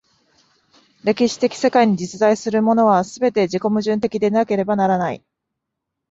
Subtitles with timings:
[1.03, 5.23] 歴史的世界に実在するものは、すべて自己矛盾的でなければならない。